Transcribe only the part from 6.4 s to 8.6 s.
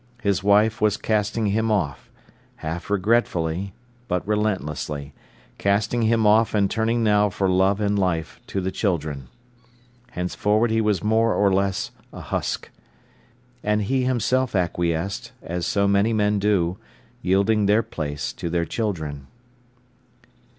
and turning now for love and life to